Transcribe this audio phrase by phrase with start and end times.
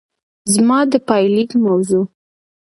[0.53, 2.05] زما د پايليک موضوع